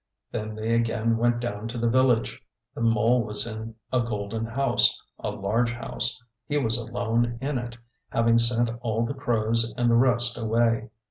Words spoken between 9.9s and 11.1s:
the rest away.